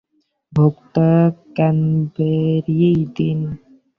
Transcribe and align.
Vodka 0.53 1.11
ক্যানবেরিই 1.55 3.01
দিন। 3.15 3.39